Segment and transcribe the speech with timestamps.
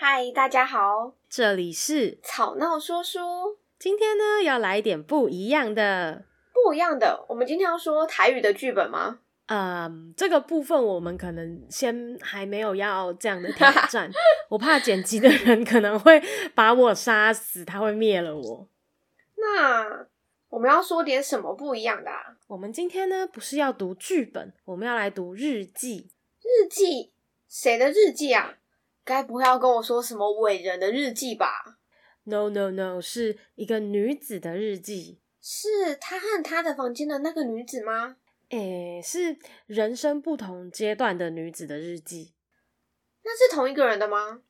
[0.00, 3.58] 嗨，大家好，这里是吵闹说书。
[3.80, 7.26] 今天呢，要来一点不一样的，不一样的。
[7.28, 9.18] 我们今天要说台语的剧本吗？
[9.46, 14.08] 嗯，这个部分我们可能先还没有要这样的挑战，
[14.50, 16.22] 我怕剪辑的人可能会
[16.54, 18.68] 把我杀死，他会灭了我。
[19.34, 20.06] 那
[20.48, 22.36] 我们要说点什么不一样的啊？
[22.46, 26.08] 我们今天呢，不是要读剧本，我们要来读日记。
[26.40, 27.10] 日记？
[27.48, 28.54] 谁的日记啊？
[29.08, 31.78] 该不会要跟我说什么伟人的日记吧
[32.24, 35.22] ？No no no，是一个女子的日记。
[35.40, 38.16] 是他和他的房间的那个女子吗？
[38.50, 42.34] 诶，是人生不同阶段的女子的日记。
[43.22, 44.42] 那是同一个人的吗？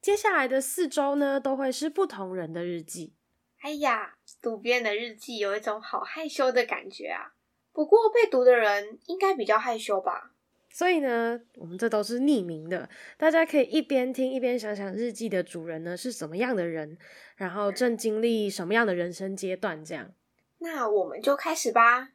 [0.00, 3.14] 接下来的四周呢，都会是不同人的日记。
[3.60, 7.34] 哎呀，读别人的日记有一种好害羞的感觉啊。
[7.72, 10.32] 不过被读的人应该比较害羞吧。
[10.72, 12.88] 所以呢，我们这都是匿名的，
[13.18, 16.96] 大家可以一边听一边想想日记的主人呢是什么样的人，
[17.36, 20.12] 然后正经历什么样的人生阶段，这样。
[20.58, 22.10] 那我们就开始吧。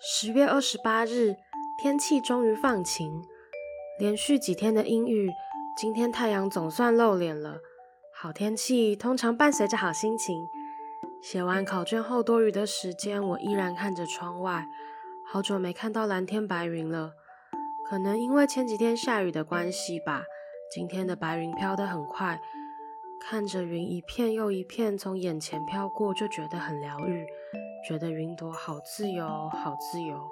[0.00, 1.34] 十月二十八日，
[1.82, 3.22] 天气终于放晴，
[3.98, 5.30] 连续几天的阴雨，
[5.76, 7.60] 今天太阳总算露脸了。
[8.14, 10.36] 好天气通常伴随着好心情。
[11.20, 14.68] 写完考卷后多余的时间，我依然看着窗外。
[15.26, 17.12] 好久没看到蓝天白云了，
[17.86, 20.24] 可能因为前几天下雨的关系吧。
[20.70, 22.40] 今天的白云飘得很快，
[23.20, 27.26] 看着云一片又一片从眼前飘过，就觉得很疗愈，
[27.86, 30.30] 觉得云朵好自由，好自由，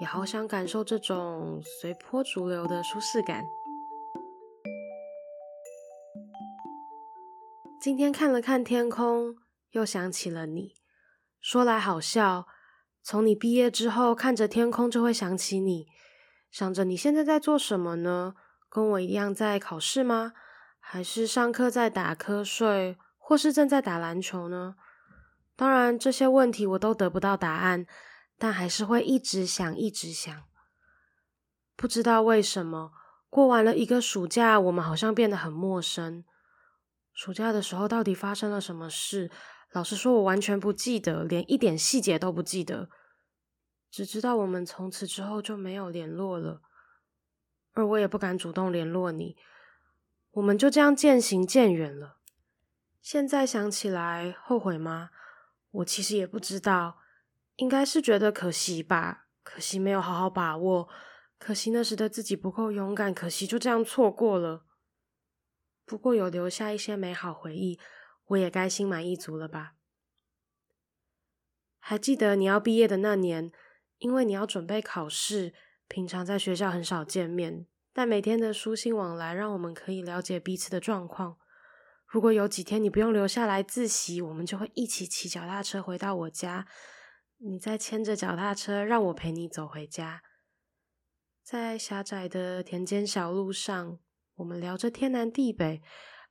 [0.00, 3.44] 也好想感受这种随波逐流的舒适感。
[7.80, 9.34] 今天看了看天空。
[9.70, 10.74] 又想起了你，
[11.40, 12.46] 说来好笑，
[13.02, 15.86] 从你毕业之后，看着天空就会想起你，
[16.50, 18.34] 想着你现在在做什么呢？
[18.68, 20.32] 跟我一样在考试吗？
[20.78, 24.74] 还是上课在打瞌睡，或是正在打篮球呢？
[25.54, 27.86] 当然，这些问题我都得不到答案，
[28.38, 30.42] 但还是会一直想，一直想。
[31.76, 32.92] 不知道为什么，
[33.28, 36.24] 过完了一个暑假，我们好像变得很陌生。
[37.12, 39.30] 暑假的时候，到底发生了什么事？
[39.72, 42.90] 老实说，我完全不记得，连一点细节都不记得，
[43.90, 46.60] 只知道我们从此之后就没有联络了，
[47.72, 49.36] 而我也不敢主动联络你，
[50.32, 52.18] 我们就这样渐行渐远了。
[53.00, 55.10] 现在想起来，后悔吗？
[55.70, 56.98] 我其实也不知道，
[57.54, 60.88] 应该是觉得可惜吧，可惜没有好好把握，
[61.38, 64.66] 可惜那时的自己不够勇敢，可惜就这样错过了。
[65.86, 67.78] 不过有留下一些美好回忆。
[68.30, 69.74] 我也该心满意足了吧？
[71.78, 73.50] 还记得你要毕业的那年，
[73.98, 75.54] 因为你要准备考试，
[75.88, 81.38] 平常在学校很少见面，但每天的书信往来让我们可以了解彼此的状况。
[82.06, 86.68] 如果有几天你不用留下来自习，我们就会一起骑脚踏车回到我家，
[87.38, 90.22] 你再牵着脚踏车让我陪你走回家。
[91.42, 93.98] 在狭窄的田间小路上，
[94.36, 95.82] 我们聊着天南地北。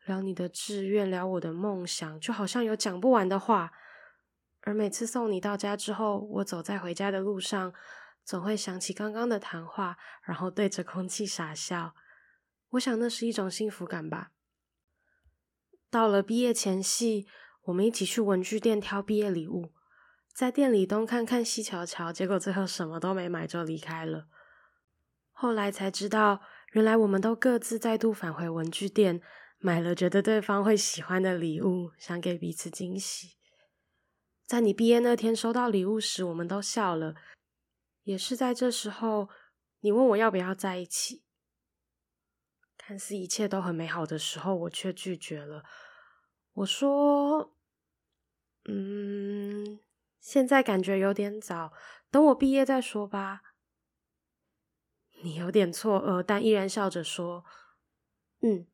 [0.10, 3.72] 聊你的志愿，聊我的梦想，就好像有讲不完的话。
[4.62, 7.72] 而每次送你到家之后，我走在回家的路上，
[8.26, 11.94] 总会想起刚刚的谈话，然后对着空气傻笑。
[12.72, 14.32] 我想那是一种幸福感吧。
[15.92, 17.28] 到了毕业前夕，
[17.66, 19.72] 我们一起去文具店挑毕业礼物，
[20.34, 24.26] 在店里东看看西瞧瞧，结果最后什么都没买就离开了。
[25.32, 26.42] 后来才知道，
[26.72, 29.22] 原来我们都各自再度返回文具店。
[29.62, 33.36] 买了觉得对方会喜欢的礼物，想给彼此惊喜。
[34.46, 37.14] 在你毕业那天收到礼物时，我们都笑了。
[38.04, 39.30] 也是在这时候，
[39.82, 41.26] 你问我要不要在一起。
[42.78, 45.66] 看似一切都很美好的时候，我却拒绝了。
[46.54, 47.54] 我说
[48.64, 49.82] ：“嗯，
[50.22, 51.74] 现在感觉有点早，
[52.10, 53.42] 等我毕业再说吧。”
[55.22, 57.44] 你有点错愕，但依然笑着说
[58.42, 58.66] ：“嗯。”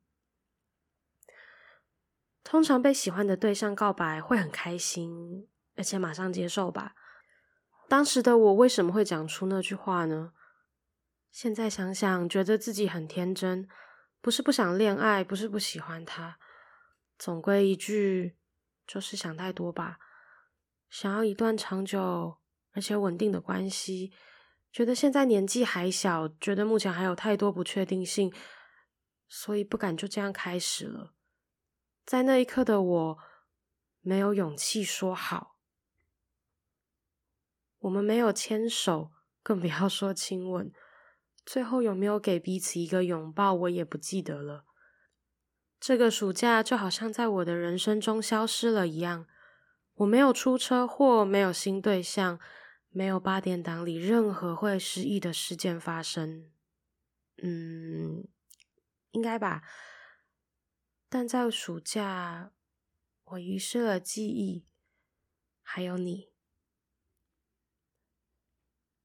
[2.46, 6.94] 通常被喜欢的对象告白会很开心，而且马上接受吧。
[7.88, 10.32] 当时的我为什么会讲出那句话呢？
[11.32, 13.68] 现在想想，觉得自己很天真，
[14.20, 16.38] 不是不想恋爱，不是不喜欢他，
[17.18, 18.36] 总归一句，
[18.86, 19.98] 就是想太多吧。
[20.88, 22.38] 想要一段长久
[22.74, 24.12] 而且稳定的关系，
[24.72, 28.32] 觉得现在年纪还小，觉得目前还有太多不确定性，
[29.26, 31.14] 所以不敢就这样开始了。
[32.06, 33.18] 在那一刻的我，
[34.00, 35.58] 没有勇气说好。
[37.80, 39.10] 我们没有牵手，
[39.42, 40.72] 更不要说亲吻。
[41.44, 44.64] 最后有没有给彼此一个拥抱，我也不记得了。
[45.80, 49.26] 这个暑假就好像在我的人生中消失了一样。
[49.94, 52.38] 我没有出车祸，没有新对象，
[52.90, 56.50] 没有八点档里任何会失忆的事件发生。
[57.42, 58.28] 嗯，
[59.10, 59.62] 应该吧。
[61.08, 62.52] 但在暑假，
[63.24, 64.66] 我遗失了记忆，
[65.62, 66.30] 还有你。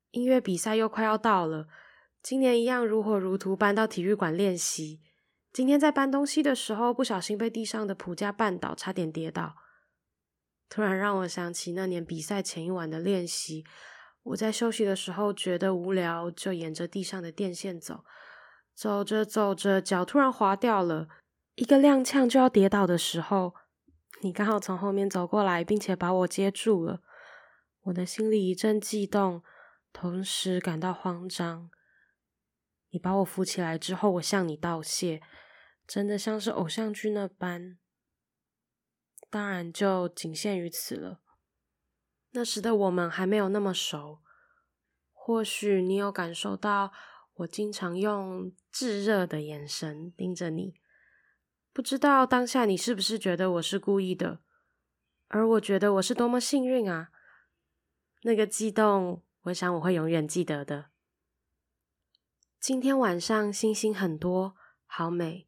[0.09, 1.68] 音乐比赛又快要到了。
[2.21, 5.01] 今年一样如火如荼搬到体育馆练习。
[5.53, 9.56] 今天在搬东西的时候，不小心被地上的谱架绊倒，差点跌倒。
[10.69, 13.63] 突然让我想起那年比赛前一晚的练习。
[14.24, 18.03] 我在休息的时候觉得无聊，就沿着地上的电线走。
[18.74, 21.07] 走着走着，脚突然滑掉了，
[21.56, 23.53] 一个踉跄就要跌倒的时候，
[24.21, 27.01] 你刚好从后面走过来，并且把我接住了。
[27.81, 29.44] 我的心里一阵悸动，
[29.92, 31.69] 同时感到慌张。
[32.92, 35.21] 你把我扶起来之后，我向你道谢，
[35.88, 37.77] 真的像是偶像剧那般。
[39.30, 41.21] 当然，就仅限于此了。
[42.31, 44.19] 那时的我们还没有那么熟，
[45.12, 46.92] 或许你有感受到
[47.36, 50.75] 我经常用炙热的眼神盯着你。
[51.73, 54.39] 不知道当下你是不是觉得我是故意的？
[55.27, 57.12] 而我觉得我是多么幸运啊！
[58.23, 60.91] 那个悸动，我想我会永远记得的。
[62.59, 65.47] 今天晚上星星很多，好美，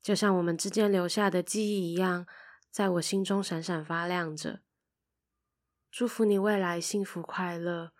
[0.00, 2.26] 就像我们之间留下的记忆一样，
[2.70, 4.60] 在我心中闪闪发亮着。
[5.90, 7.92] 祝福你未来幸福快乐。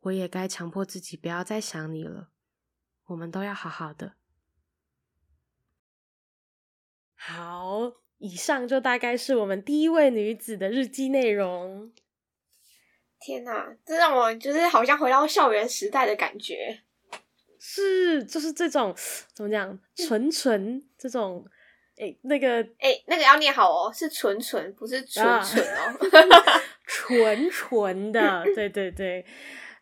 [0.00, 2.30] 我也该强迫自己不要再想你了。
[3.06, 4.19] 我们都要好好的。
[7.22, 11.92] 好，以上就大概是我们第一位女子的日记内容。
[13.20, 16.80] 天哪，这让我就是好像回到校园时代的感觉。
[17.58, 18.96] 是，就是这种
[19.34, 21.44] 怎么讲，纯纯这种，
[21.98, 25.92] 哎、欸，那个，哎、欸，那个要念好哦，是纯纯，不是纯纯哦，
[26.88, 29.22] 纯纯的， 对对对。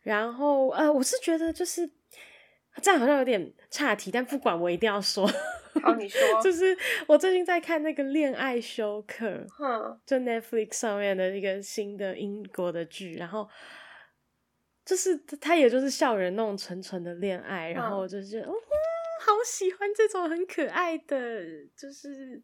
[0.02, 1.88] 然后，呃，我是觉得就是
[2.82, 5.31] 这样好像有点岔题，但不管，我一定要说。
[5.80, 6.20] 好，你说。
[6.42, 6.76] 就是
[7.06, 9.26] 我最近在看那个《恋爱休克》，
[9.58, 13.48] 嗯，就 Netflix 上面的一个新的英国的剧，然后。
[14.84, 18.54] 就是他，也就是校园那种纯纯的恋爱，然后我就觉得，哦，
[19.20, 21.44] 好喜欢这种很可爱的，
[21.76, 22.42] 就是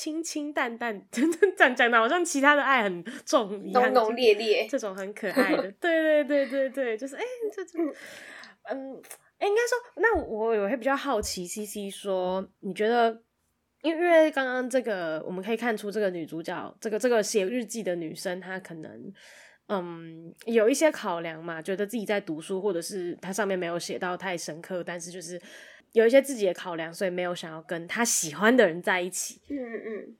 [0.00, 7.22] 清清淡淡， 真的讲讲的好像其他的爱很重一样，浓浓烈烈，这种很可爱的， 对对对对对，就是哎，
[7.52, 7.94] 这种，
[8.70, 9.02] 嗯，
[9.38, 13.22] 哎，应该说，那我我会比较好奇，CC 说，你觉得，
[13.82, 19.12] 因为因为刚刚这个我们可以看出，这个女主角，这个这个写日记的女生，她可能。
[19.68, 25.42] 嗯，有一些考量嘛，觉得自己在读书，或者是她上面没有写到太深刻，但是就是
[25.90, 29.40] 有一些自己的考量，所以没有想要跟她喜欢的人在一起。
[29.48, 30.16] 嗯嗯，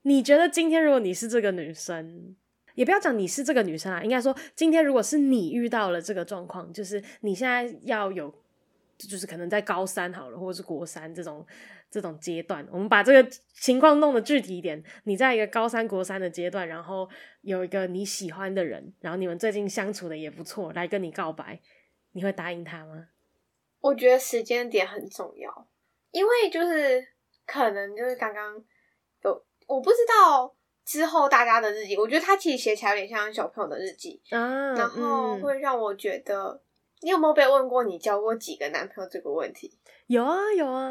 [0.00, 2.34] 你觉得今天如果你是这个女生，
[2.74, 8.32] 也不要讲你是这个女生啊，应该说今天如果是你遇到了这个状况，就是你现在要有，
[8.96, 11.46] 就是可能在高三好了，或者是国三这种。
[11.92, 14.80] 这种阶段，我们把这个情况弄得具体一点。
[15.06, 17.08] 你在一个高三、国三的阶段，然后
[17.40, 21.60] 有一个你喜欢的人，然后你们最近相处的也不错，来跟你告白，
[22.12, 23.08] 你会答应他吗？
[23.80, 25.68] 我觉得时间点很重要，
[26.12, 27.04] 因为就是
[27.44, 28.64] 可能就是刚刚
[29.24, 30.54] 有，我不知道
[30.90, 36.60] 之后大家的日记，我觉得他其实写起来有点像小朋友的日记啊，然后会让我觉得，嗯，
[37.02, 39.78] 你有没有被问过你交过几个男朋友这个问题？
[40.08, 40.90] 有啊，有啊。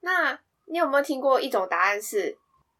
[0.00, 2.36] 那你有没有听过一种答案是，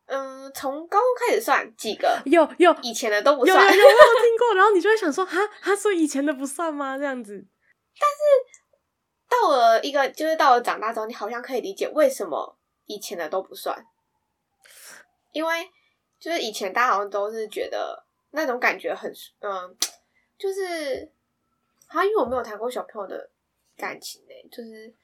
[0.06, 2.20] 嗯，从高中开始算几个？
[2.24, 3.56] 有有，以前的都不算。
[3.56, 4.54] 有有，有，有， 有没有听过？
[4.56, 6.98] 然后你就会想说，哈，他说以前的不算吗？
[6.98, 7.46] 这样子。
[8.00, 8.60] 但是
[9.28, 13.86] 到了一个，就是到了长大之后，你好像可以理解为什么以前的都不算，
[15.30, 15.70] 因为
[16.18, 19.76] 就是以前大家好像都是觉得那种感觉很，嗯，
[20.38, 21.10] 就是
[21.86, 23.30] 好像因为我没有谈过小朋友的
[23.76, 24.94] 感情呢、欸，就是。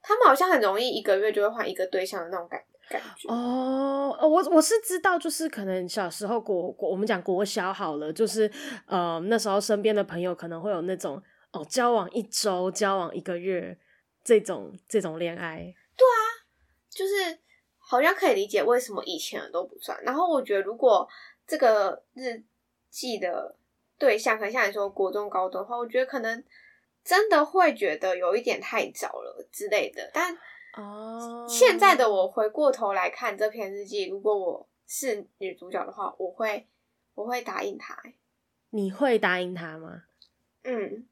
[0.00, 4.16] 他们好像很容易一个月就会换一个对象的那种感感觉哦。
[4.22, 8.50] 我我是知道，就是可能小时候国国我们讲国小好了，就是
[8.86, 11.20] 呃那时候身边的朋友可能会有那种
[11.50, 13.76] 哦交往一周、交往一个月
[14.22, 15.58] 这种这种恋爱。
[15.96, 16.46] 对啊，
[16.88, 17.36] 就是
[17.88, 19.98] 好像可以理解为什么以前的都不算。
[20.04, 21.08] 然后我觉得如果
[21.46, 22.42] 这个日
[22.90, 23.56] 记的
[23.98, 26.44] 对象，可能像你说国中、高中的话，我觉得可能。
[27.04, 30.36] 真的会觉得有一点太早了之类的，但
[30.74, 36.66] 哦，现在的我回过头来看这篇日记，如果我是女主角的话，我会
[37.14, 37.96] 我会答应他。
[38.70, 40.02] 你会答应他吗？
[40.64, 41.06] 嗯，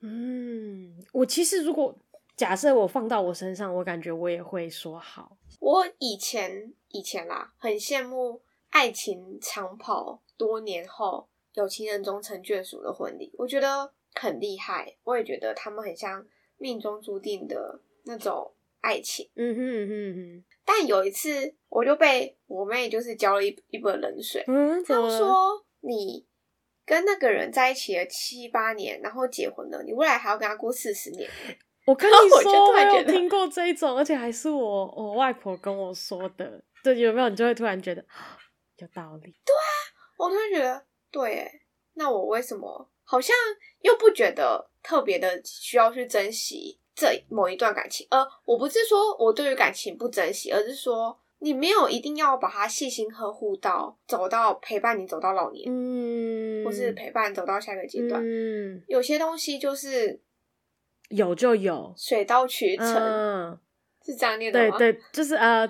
[0.00, 1.96] 嗯，我其实如果
[2.36, 5.38] 假设我放到我身上，我感觉我也会说好。
[5.58, 14.96] 我以前以前啦，很羡慕爱情长跑多年后有情人终成眷属的婚礼，我觉得很厉害。
[15.04, 16.26] 我也觉得他们很像
[16.58, 19.28] 命中注定的那种爱情。
[19.34, 20.44] 嗯哼嗯哼。
[20.64, 24.44] 但有一次，我就被我妹就是浇了一一盆冷水。
[24.46, 26.26] 嗯，她说你。
[26.88, 31.28] 跟那个人在一起了七八年，然后结婚了，你未来还要跟他过四十年。
[31.86, 36.62] 我跟你说，我，我有听过这一种，而且还是我我外婆跟我说的。
[36.82, 37.28] 对，有没有？
[37.28, 38.04] 你就会突然觉得
[38.78, 39.30] 有道理。
[39.44, 39.64] 对啊，
[40.18, 41.52] 我突然觉得对，哎，
[41.94, 43.34] 那我为什么好像
[43.80, 48.06] 又不觉得特别的需要去珍惜这某一段感情？
[48.10, 51.18] 呃，我不是说我对于感情不珍惜，而是说。
[51.38, 58.18] 你没有一定要把它细心呵护到走到陪伴你走到老年，嗯，或是陪伴走到下一个阶段。
[58.24, 60.18] 嗯，有些东西就是
[61.08, 63.58] 有就有，水到渠成，嗯，
[64.04, 64.78] 是这样念的吗？
[64.78, 65.68] 对对，就是呃，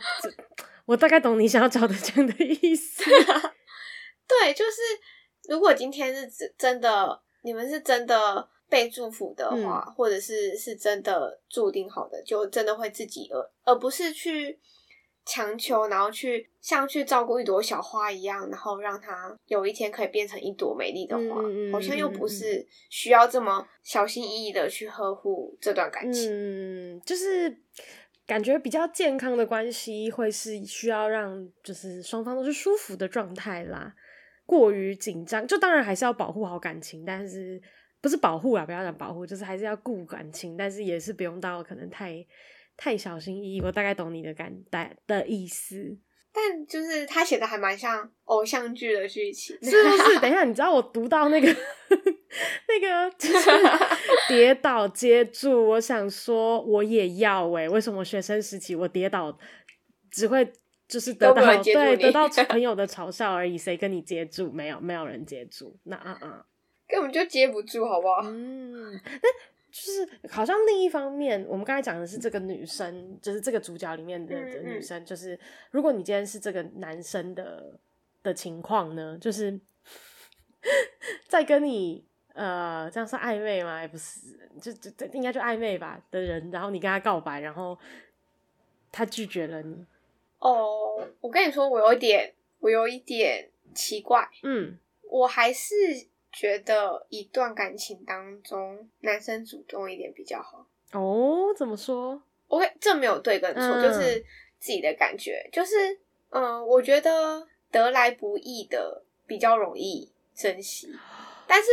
[0.85, 3.05] 我大概懂你想要找的这样的意思。
[4.27, 4.81] 对，就是
[5.49, 14.61] 如果今天是真的，你们是真的被祝福的话，嗯、或者是是真的注定好的，就真的会自己而而不是去。
[15.27, 26.31] 强求，然后去像去照顾一朵小花一样，然后让它有一天可以变成一朵美丽的花，嗯、好像又不是需要这么小心翼翼的去呵护这段感情。
[26.31, 27.59] 嗯，就是
[28.25, 33.93] 感觉比较健康的关系会是需要让就是双方都是舒服的状态啦。
[34.47, 37.61] 过于紧张，就当然还是要保护好感情，但是
[38.01, 38.65] 不是保护啊？
[38.65, 42.25] 不要讲保护，就是还是要顾感情，但是也是不用到可能太。
[42.77, 45.97] 太小心翼翼，我大概懂你的感带的意思，
[46.33, 50.21] 但就是他写的还蛮像偶像剧的剧情， 是不是？
[50.21, 51.47] 等一下，你知道我读到那个
[52.69, 53.51] 那个就是
[54.29, 59.37] 跌倒接住，我想说我也要哎、欸，为什么学生时期我跌倒
[60.11, 60.53] 只会
[60.87, 63.57] 就是得到对得到朋友的嘲笑而已？
[63.57, 64.53] 谁跟你接住？
[64.53, 66.47] 没有，没有人接住，那啊啊，
[66.87, 68.21] 根本就接不住，好不好？
[68.25, 69.01] 嗯，
[69.79, 75.39] 就是好像另一方面，我们刚才讲的是这个女生，就是这个主角里面的的女生，就是
[75.71, 77.79] 如果你今天是这个男生的
[78.23, 79.61] 的情况呢，就是
[81.29, 82.03] 在跟你
[82.33, 83.83] 呃这样算暧昧吗？
[83.83, 87.79] 也不是，就就应该就暧昧吧的人，然后你跟他告白，然后
[88.91, 89.85] 他拒绝了你。
[90.39, 95.75] 哦，我跟你说，我有一点，我有一点奇怪，嗯，我还是。
[96.37, 100.67] 觉得一段感情当中，男生主动一点比较好。
[100.93, 104.23] 哦，怎么说？OK，这没有对跟错，嗯、就是
[104.59, 105.49] 自己的感觉。
[105.51, 110.95] 就是，嗯，我觉得得来不易的比较容易珍惜，
[111.47, 111.69] 但是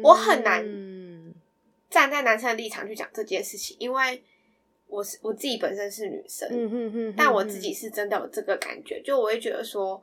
[0.00, 0.64] 我很难
[1.90, 4.22] 站在男生的立场去讲这件事情，因为
[4.86, 10.00] 我是我自己本身是女生，嗯哼哼哼，但我自己是真的有这个感觉，就我会觉得说。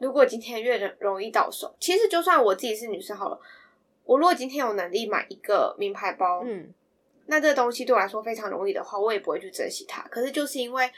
[0.00, 3.38] 如果今天越容易到手，其实就算我自己是女生好了，
[4.04, 6.72] 我如果今天有能力买一个名牌包，嗯，
[7.26, 10.00] 那这个东西对我来说非常容易的话，我也不会去珍惜它。
[10.08, 10.90] 可是就是因为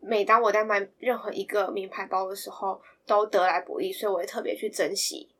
[0.00, 5.30] 每当我在买任何一个名牌包的时候，都得来不易，所以我会特别去珍惜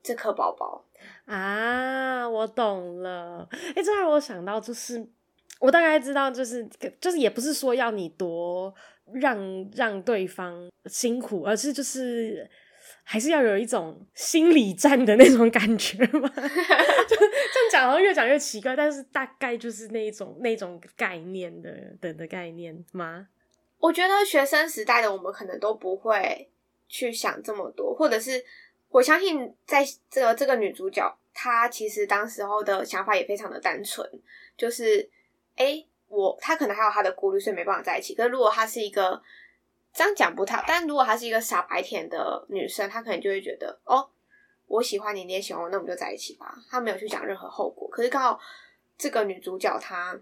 [0.00, 0.84] 这颗包包。
[1.26, 3.48] 啊，我懂了。
[3.50, 5.04] 哎、欸，这让我想到，就是
[5.58, 6.64] 我大概知道，就是
[7.00, 8.72] 就是也不是说要你多
[9.12, 12.48] 让让对方辛苦，而是就是。
[13.12, 16.28] 还是要有一种心理战的那种感觉吗？
[17.08, 18.76] 就这样讲，好像越讲越奇怪。
[18.76, 23.26] 但是大概就是那一种那种概念的的的概念吗？
[23.80, 26.48] 我觉得学生时代的我们可能都不会
[26.86, 28.40] 去想这么多，或者是
[28.90, 34.08] 我相信，在这个这个女主角，她其实当时候的想法也非常的单纯，
[34.56, 35.00] 就是
[35.56, 38.14] 哎、欸，我她可能还有她的顾虑，所以没办法在一起。
[38.14, 39.20] 可是如果她是一个。
[39.92, 44.08] 这样讲不太，但如果她是一个傻白甜的女生，她可能就会觉得哦，
[44.66, 46.56] 我喜欢你，你也喜欢我，那我们就在一起吧。
[46.70, 47.88] 她没有去想任何后果。
[47.88, 48.40] 可是刚好
[48.96, 50.18] 这个女主角她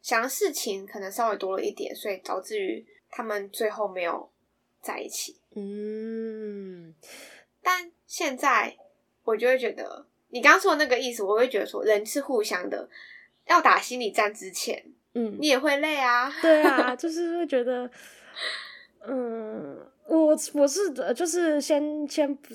[0.00, 4.30] 想的事情可能稍微多了一点，所以导致于他们最后没有
[4.80, 5.40] 在一起。
[5.56, 6.94] 嗯，
[7.60, 8.76] 但现在
[9.24, 12.88] 我就会觉得你刚刚说的那个意思，我会觉得说人是互相的，
[13.46, 14.84] 要打心理战之前，
[15.14, 16.32] 嗯，你也会累啊。
[16.40, 17.90] 对啊，就是会觉得。
[19.06, 22.54] 嗯，我我是就是先先不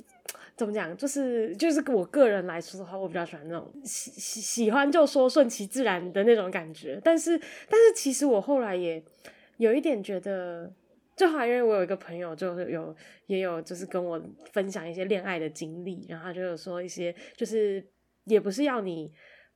[0.56, 7.00] 怎么讲，就是就是我个人来说的话，我比较喜欢那种喜喜喜欢就说顺其自然的那种感觉。
[7.04, 9.04] 但是但是其实我后来也
[9.58, 10.72] 有一点觉得，
[11.16, 12.96] 就好因为我有一个朋友，就是有
[13.26, 14.22] 也有就是跟我
[14.52, 17.84] 分享一些恋爱的经历，然后就有说一些就是
[18.26, 19.12] 也不是要你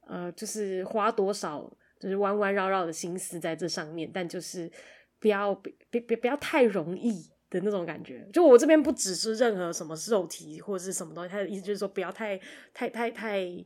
[0.08, 4.72] 呃，就是花多少，就是弯弯绕绕的心思在这上面，但就是
[5.20, 8.28] 不要别别别不要太容易的那种感觉。
[8.32, 12.40] 就我这边不只是任何什么肉体或者是什么东西，他的意思就是说不要太
[12.74, 13.66] 太太太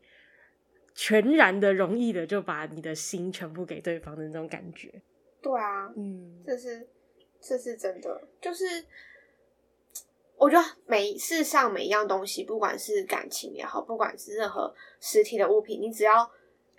[0.94, 5.02] 全然的容易的就把你的心全部给对方的那种感觉。
[5.42, 6.88] 对啊，嗯，这是
[7.40, 8.66] 这是真的，就是。
[10.38, 16.28] 我觉得每世上每一样东西，不管是感情也好，不管是任何实体的物品，你只要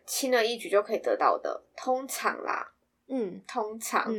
[0.04, 2.72] 轻而易举就可以得到的，通常啦，
[3.06, 4.12] 嗯，通常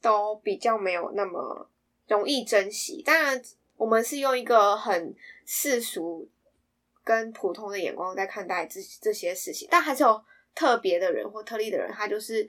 [0.00, 1.68] 都比较没有那么
[2.06, 3.02] 容易珍惜。
[3.02, 3.42] 当然，
[3.76, 5.14] 我们是用一个很
[5.44, 6.28] 世俗
[7.04, 10.24] 跟普通的眼光在看待这这些事情，但还是有
[10.54, 12.48] 特别的人或特例的人，他就是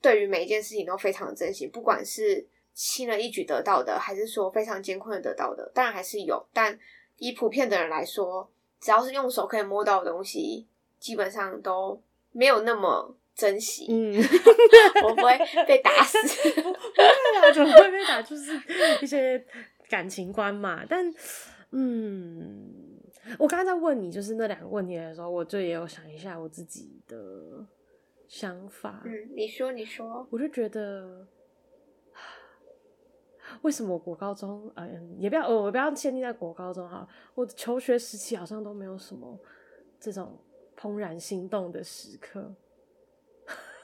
[0.00, 2.46] 对于每一件事情都非常的珍惜，不管是。
[2.80, 5.68] 轻而易举得到的，还是说非常艰困的得到的？
[5.74, 6.78] 当然还是有，但
[7.16, 10.64] 以普遍的人来说，只要是用手可以摸到的东西，
[11.00, 13.86] 基本上都没有那么珍惜。
[13.88, 14.12] 嗯，
[15.06, 16.18] 我不会被打死。
[16.52, 18.20] 对啊，怎么会被打？
[18.20, 18.60] 就是
[19.00, 19.42] 一些
[19.88, 20.84] 感情观嘛。
[20.88, 21.08] 但，
[21.70, 23.00] 嗯，
[23.38, 27.64] 我刚才在问你就是那两个问题的时候，我就也有想一下我自己的
[28.26, 29.02] 想法。
[29.04, 31.24] 嗯，你说，你说，我就觉得。
[33.62, 37.08] 为什么我国高中，嗯、呃，也不要，我不要限定在国高中哈。
[37.34, 39.38] 我求学时期好像都没有什么
[39.98, 40.38] 这种
[40.76, 42.52] 怦然心动的时刻。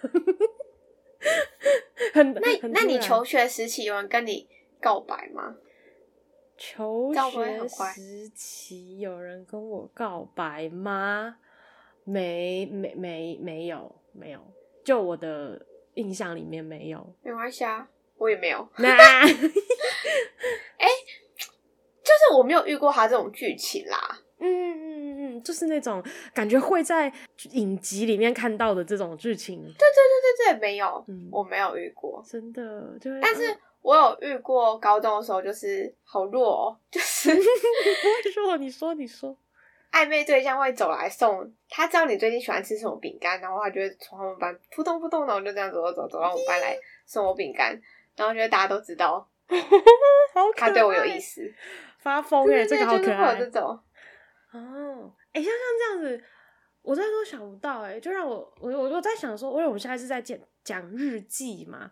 [2.12, 4.46] 很那很那你求学时期有人跟你
[4.80, 5.56] 告白吗？
[6.56, 11.38] 求学时期有人跟我告白吗？
[12.04, 14.38] 没没没没有没有，
[14.84, 17.12] 就我的印象里面没有。
[17.22, 17.88] 没关系啊。
[18.16, 19.32] 我也没有， 哎、欸，就
[22.12, 24.20] 是我没有遇过他这种剧情啦。
[25.44, 27.12] 就是那种感觉会在
[27.52, 29.62] 影集里面看到的这种剧情。
[29.62, 32.98] 对对对对对，没有，嗯、我没有遇过，真的。
[33.00, 37.40] 就但是我有遇过高中的时候，就是好弱哦，就是不
[38.24, 39.36] 会说，你说你说，
[39.92, 46.76] 暧昧对象会走来送，他知道你最近喜欢吃什么饼干，然后他就会从他们班扑通扑通，然后就这样走走走走到我们班来
[47.06, 47.80] 送我饼干。
[48.16, 49.28] 然后觉得大家都知道，
[50.56, 51.42] 他对我有意思，
[51.98, 53.34] 发疯耶，这个好可爱。
[53.34, 53.78] 这种
[54.54, 56.24] 哦，哎，像像这样子，
[56.82, 61.90] 我真的都想不到哎，就让我我我我在想说，因为我们现在是在讲讲日记嘛，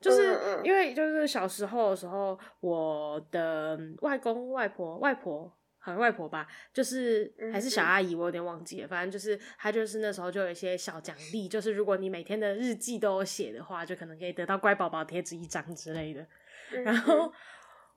[0.00, 5.56] 就是因为就是小时候的时候，我的外公外婆外婆。
[5.82, 8.86] 好像外婆吧，就是还是小阿姨，我有点忘记了。
[8.86, 16.26] 反正就是她，就是那时候就有一些小奖励，就是如果你每天的日记都有写的话，就可能可以得到乖宝宝贴纸一张之类的。
[16.84, 17.32] 然后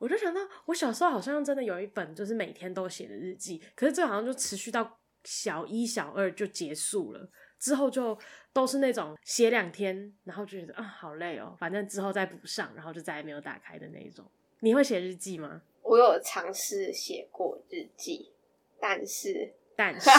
[0.03, 8.17] 我就想到，我小时候好像真的有一本就是每天都写的日记，可是这好像就持续到小一、小二就结束了，之后就
[8.51, 14.25] 都是那种写两天，然后就觉得啊好累哦，反正之后再补上，然后就再也没有打开的那一种。
[14.59, 15.61] 你会写日记吗？
[15.83, 18.33] 我有尝试写过日记，
[18.81, 20.09] 但是 但是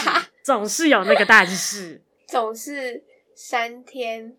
[0.43, 4.35] 总是有那个但是， 总是三天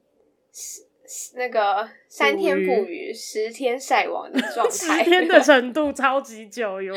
[1.35, 6.93] 那个三天捕鱼十天晒网的状态，十天的 程度超级久哟。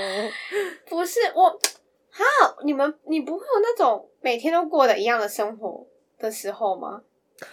[0.87, 1.51] 不是我，
[2.11, 2.25] 哈，
[2.65, 5.87] 你们你不会有那种每天都过的一样的生活
[6.19, 7.03] 的时候吗？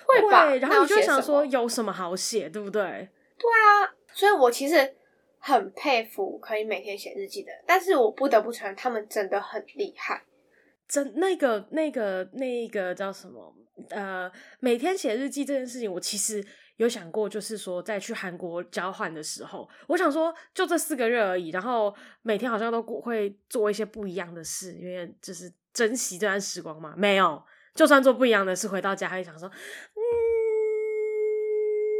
[0.05, 0.55] 会吧。
[0.55, 2.81] 然后你就想说有什么好写，对不对？
[3.37, 4.95] 对啊，所以我其实。
[5.47, 10.23] 很佩服可以每天写日记的，但是我不得不承认，他们真的很厉害。
[10.87, 13.55] 真那个那个那个叫什么？
[13.89, 16.41] 呃，每天写日记这件事情，我其实
[16.77, 26.93] 有想过，就是说在去韩国交换的时候，我想说就这四个月而已，然后每天好像都会做一些不一样的事，因为就是珍惜这段时光嘛。
[26.95, 27.43] 没有，
[27.73, 30.01] 就算做不一样的事，回到家还想说，嗯，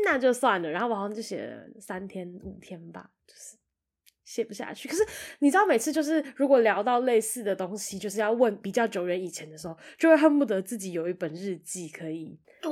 [0.06, 0.70] 那就算了。
[0.70, 3.10] 然后我好像就写了三天五天吧。
[3.28, 3.58] 就是
[4.26, 5.06] 写不下去，可是
[5.40, 12.72] 你知道，每次就是如果聊到类似的东西，就是要问比较久远以前的时候，就会恨不得自己有一本日记可以，对，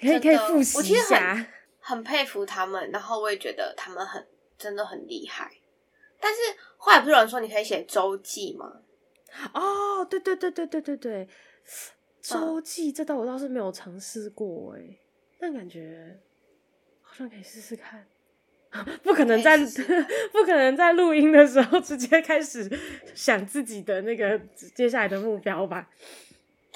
[0.00, 1.46] 可以可以复习一下很。
[1.86, 5.50] 很佩服他们，然后我也觉得他们很真的很厉害。
[6.18, 6.40] 但是
[6.78, 8.80] 后来不是有人说你可以写周记吗？
[9.52, 11.28] 哦，对对对对对对对，
[12.22, 14.96] 周记、嗯、这倒我倒是没有尝试过哎，
[15.38, 16.18] 但感觉
[17.02, 18.06] 好像可以试试看。
[19.02, 19.56] 不可能在
[20.32, 22.68] 不可能在录音的时候直接开始
[23.14, 24.38] 想自己的那个
[24.74, 25.88] 接下来的目标吧。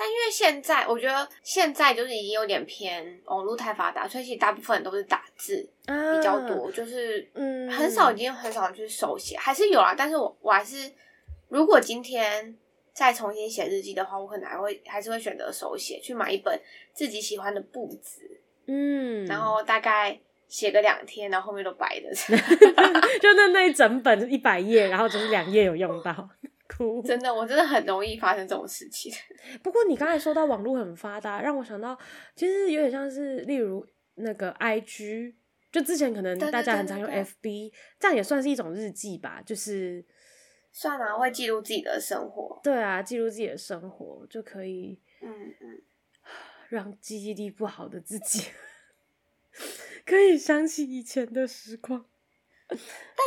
[0.01, 9.97] 但因为现在我觉得现在就是已经有点偏网络太发达，所以其实大部分人都是打字比较多，啊、就是嗯，很少已经很少去手写，还是有啦。
[9.99, 10.89] 但是我我还是
[11.49, 12.57] 如果今天
[12.93, 16.57] 再重新写日记的话，我可能还会还是会选择手写，去买一本
[16.93, 18.21] 自己喜欢的簿子，
[18.67, 20.17] 嗯，然后大概
[20.49, 22.11] 写个两天，然后后面都白的，
[23.21, 26.29] 就那那一整本一百页，然后只是两页有用到，
[26.69, 29.13] 哭，真的，我真的很容易发生这种事情。
[29.63, 31.97] 不过你刚才说到网络很发达，让我想到
[32.35, 35.35] 其实有点像是，例如那个 IG。
[35.71, 40.03] 就之前可能大家很常用 FB，这样也算是一种日记吧，就是
[40.73, 42.59] 算啊，会记录自己的生活。
[42.65, 45.31] 对啊，记录自己的生活就可以，嗯
[45.61, 45.83] 嗯，
[46.71, 48.45] 让记忆力不好的自己
[50.09, 52.05] 可以想起以前的时光。
[52.69, 52.79] 但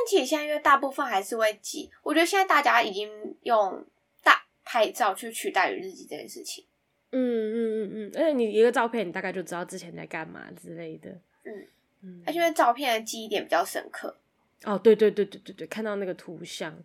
[0.08, 3.10] 其实现在因为大部分还是会记，我觉得现在大家已经
[3.44, 3.86] 用
[4.24, 6.66] 大拍照去取代于日记这件事情。
[7.12, 11.10] 嗯嗯嗯嗯，而且你一个照片，你大概就知道之前在干嘛之类的。
[11.44, 11.68] 嗯。
[12.04, 14.18] 嗯，而且因为照片的记忆点比较深刻。
[14.64, 16.76] 哦，对对对对对对，看到那个图像，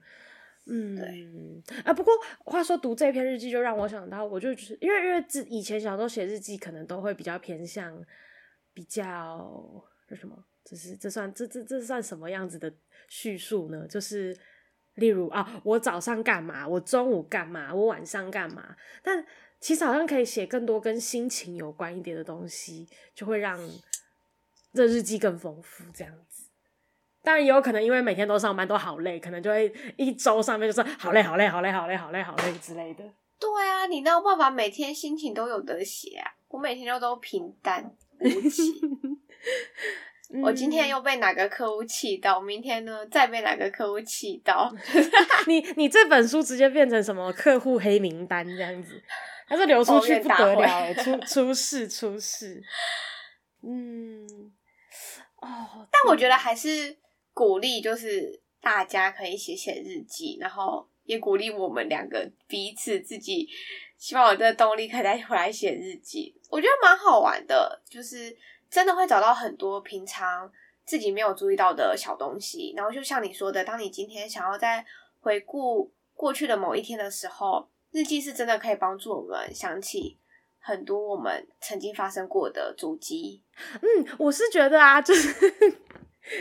[0.67, 0.95] 嗯，
[1.67, 1.93] 对啊。
[1.93, 2.13] 不过
[2.45, 8.05] 话说读这篇日记，就让我想到，我就觉得，因为因为自以前小时候写日记，可能都会比较偏向
[8.77, 12.71] 比较这什么，这是这算这这这算什么样子的
[13.09, 13.87] 叙述呢？
[13.89, 14.39] 就是
[14.97, 18.77] 例如啊，我早上干嘛，我中午干嘛，我晚上干嘛。
[19.03, 19.25] 但
[19.61, 23.59] 其实好像可以写更多跟心情有关一点的东西，就会让。
[24.75, 26.51] 这日记更丰富，这样子，
[27.23, 33.03] 当然也有可能因为每天都上班都好累，可能就会一周上面就是好累好累好累好累好累好累之类的。
[33.41, 36.31] 对啊，你那有办法每天心情都有得写啊？
[36.49, 37.91] 我每天都都平淡
[40.43, 44.75] 我今天又被哪个客户气到，明天呢再被哪个客户气到？
[45.47, 49.03] 你你这本书直接变成什么客户黑名单这样子，
[49.47, 52.63] 还是流出去不得了，出出事出事。
[53.63, 54.27] 嗯。
[55.37, 56.97] 哦，但我觉得还是
[57.33, 63.49] 鼓励，就是大家可以写写日记，然后也鼓励我们两个彼此自己，
[63.99, 66.35] 希望我这动力可以再回来写日记。
[66.51, 68.37] 我觉得蛮好玩的，就是
[68.71, 70.51] 真的会找到很多平常
[70.85, 72.73] 自己没有注意到的小东西。
[72.77, 74.85] 然后就像你说的，当你今天想要再
[75.21, 80.19] 回顾过去的某一天的时候，日记是真的可以帮助我们想起。
[80.59, 83.41] 很多我们曾经发生过的足迹，
[83.75, 85.79] 嗯，我是觉得啊， 就是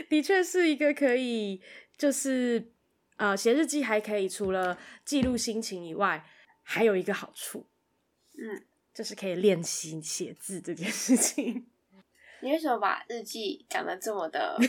[0.09, 1.61] 的确是一个可以，
[1.95, 2.71] 就是
[3.17, 6.25] 呃，写日记还可以除了记录心情以外，
[6.67, 7.67] 还有一个好处，
[8.33, 11.67] 嗯，就是可以练习写字这件事情。
[12.41, 14.57] 你为什么把日记讲的这么的？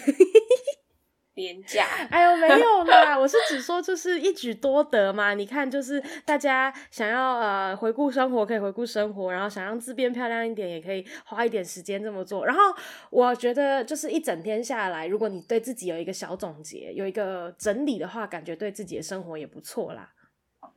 [1.35, 5.35] 廉价，哎呦，没有啦，我是只说就是一举多得嘛。
[5.35, 12.46] 你看，就是大家想要呃回顾生活，可以回顾生活，然后想让字变漂亮一点，也可以花一点时间这么做。
[12.46, 12.62] 然后
[13.11, 20.11] 我觉得，就是一整天下来，如果你对自己有一个小总结，有一个整理的话，感觉对自己的生活也不错啦。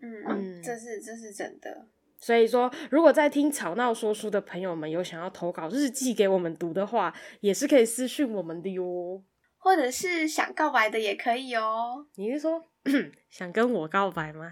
[0.01, 1.88] 嗯嗯，这是这是真的。
[2.17, 9.23] 所以说，如果在听吵闹说书的朋友们有想要投稿日记给我们读的话，也是可以私讯我们的哟。
[9.57, 12.05] 或者是想告白的也可以哦。
[12.15, 12.63] 你是说
[13.29, 14.51] 想跟我告白吗？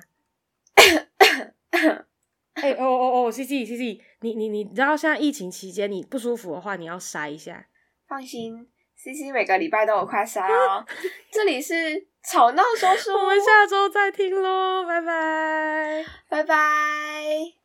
[2.53, 7.67] 哎哦哦哦，C C C C，你你你知道现在疫情期间你不舒服的话，你要筛一下。
[8.07, 10.83] 放心，C C 每个礼拜都有快筛哦。
[11.31, 17.56] 这里是吵闹说书，我们下周再听喽，拜拜，拜拜。